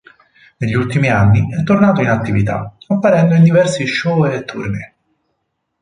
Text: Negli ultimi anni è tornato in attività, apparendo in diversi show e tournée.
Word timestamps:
Negli 0.57 0.73
ultimi 0.73 1.09
anni 1.11 1.47
è 1.53 1.61
tornato 1.61 2.01
in 2.01 2.09
attività, 2.09 2.75
apparendo 2.87 3.35
in 3.35 3.43
diversi 3.43 3.85
show 3.85 4.25
e 4.25 4.43
tournée. 4.45 4.93